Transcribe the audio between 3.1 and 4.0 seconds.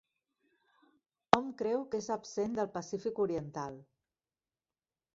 oriental.